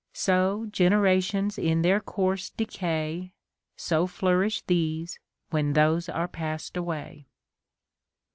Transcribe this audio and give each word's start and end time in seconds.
So 0.13 0.65
generations 0.71 1.59
in 1.59 1.83
their 1.83 1.99
course 1.99 2.49
decay; 2.49 3.33
So 3.77 4.07
flourish 4.07 4.63
these, 4.65 5.19
when 5.51 5.73
those 5.73 6.09
are 6.09 6.27
past 6.27 6.75
away. 6.75 7.27